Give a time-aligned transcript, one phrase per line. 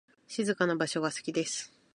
[0.25, 1.71] 静かな場所が好きです。